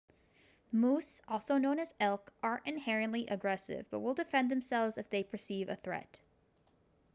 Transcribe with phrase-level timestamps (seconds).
[0.71, 5.69] moose also known as elk aren't inherently aggressive but will defend themselves if they perceive
[5.69, 6.17] a threat